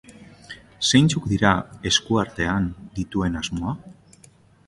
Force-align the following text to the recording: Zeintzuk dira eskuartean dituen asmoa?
Zeintzuk 0.91 1.25
dira 1.33 1.51
eskuartean 1.91 2.67
dituen 2.97 3.37
asmoa? 3.43 3.77